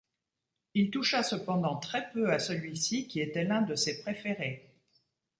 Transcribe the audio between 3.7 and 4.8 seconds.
ses préférés.